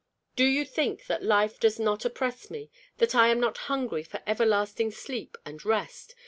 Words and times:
Do 0.35 0.45
you 0.45 0.65
think 0.65 1.05
that 1.05 1.21
life 1.21 1.59
does 1.59 1.79
not 1.79 2.05
oppress 2.05 2.49
me, 2.49 2.71
that 2.97 3.13
I 3.13 3.27
am 3.27 3.39
not 3.39 3.59
hungry 3.69 4.01
for 4.03 4.19
everlasting 4.25 4.89
sleep 4.89 5.37
and 5.45 5.63
rest? 5.63 6.15